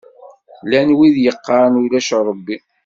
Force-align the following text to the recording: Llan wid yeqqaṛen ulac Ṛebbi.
Llan 0.63 0.89
wid 0.97 1.15
yeqqaṛen 1.23 1.81
ulac 1.83 2.09
Ṛebbi. 2.27 2.57